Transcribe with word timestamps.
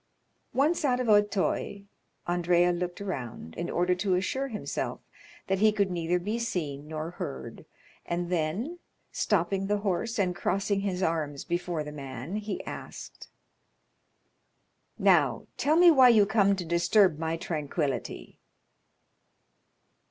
Once 0.55 0.83
out 0.83 0.99
of 0.99 1.07
Auteuil, 1.07 1.83
Andrea 2.25 2.71
looked 2.71 2.99
around, 3.01 3.53
in 3.53 3.69
order 3.69 3.93
to 3.93 4.15
assure 4.15 4.47
himself 4.47 4.99
that 5.45 5.59
he 5.59 5.71
could 5.71 5.91
neither 5.91 6.17
be 6.17 6.39
seen 6.39 6.87
nor 6.87 7.11
heard, 7.11 7.67
and 8.07 8.31
then, 8.31 8.79
stopping 9.11 9.67
the 9.67 9.77
horse 9.85 10.17
and 10.17 10.35
crossing 10.35 10.79
his 10.79 11.03
arms 11.03 11.45
before 11.45 11.83
the 11.83 11.91
man, 11.91 12.37
he 12.37 12.63
asked: 12.65 13.29
"Now, 14.97 15.45
tell 15.55 15.75
me 15.75 15.91
why 15.91 16.09
you 16.09 16.25
come 16.25 16.55
to 16.55 16.65
disturb 16.65 17.19
my 17.19 17.37
tranquillity?" 17.37 18.39